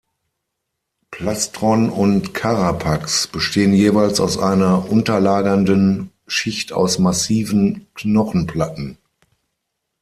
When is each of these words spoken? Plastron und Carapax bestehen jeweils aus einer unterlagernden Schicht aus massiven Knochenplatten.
Plastron 1.11 1.91
und 1.91 2.33
Carapax 2.33 3.27
bestehen 3.27 3.71
jeweils 3.71 4.19
aus 4.19 4.39
einer 4.39 4.89
unterlagernden 4.89 6.09
Schicht 6.25 6.73
aus 6.73 6.97
massiven 6.97 7.85
Knochenplatten. 7.93 8.97